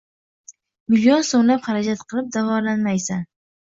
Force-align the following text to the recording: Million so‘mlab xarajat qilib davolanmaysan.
Million 0.93 1.21
so‘mlab 1.29 1.63
xarajat 1.67 2.03
qilib 2.09 2.33
davolanmaysan. 2.39 3.25